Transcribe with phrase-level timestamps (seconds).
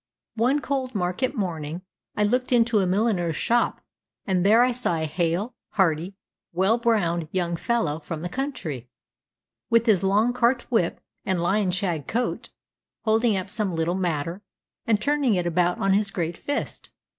[0.37, 1.83] One cold market morning
[2.17, 3.81] I looked into a milliner's shop,
[4.25, 6.15] and there I saw a hale, hearty,
[6.51, 8.89] well browned young fellow from the country,
[9.69, 12.49] with his long cart whip, and lion shag coat,
[13.03, 14.41] holding up some little matter,
[14.87, 16.89] and turning it about on his great fist.